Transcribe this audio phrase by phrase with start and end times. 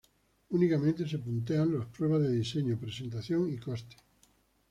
[0.49, 3.97] Únicamente se puntúan las pruebas de diseño, presentación y coste.